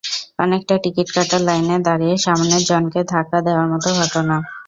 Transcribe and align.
অনেকটা 0.39 0.75
টিকিট 0.83 1.07
কাটার 1.15 1.41
লাইনে 1.47 1.75
দাঁড়িয়ে 1.87 2.15
সামনের 2.17 2.63
জনকে 2.69 2.99
ধাক্কা 3.11 3.39
দেওয়ার 3.45 3.67
মতো 3.71 3.89
ঘটনা। 3.99 4.35